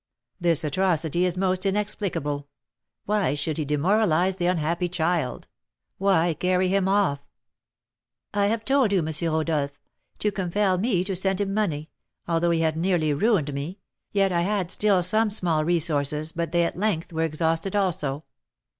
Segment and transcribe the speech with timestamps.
[0.41, 2.47] '""This atrocity is most inexplicable;
[3.05, 5.47] why should he demoralise the unhappy child?
[5.99, 7.19] Why carry him off?"
[8.33, 9.09] "I have told you, M.
[9.31, 9.79] Rodolph,
[10.17, 11.91] to compel me to send him money;
[12.27, 13.77] although he had nearly ruined me,
[14.11, 18.23] yet I had still some small resources, but they at length were exhausted also.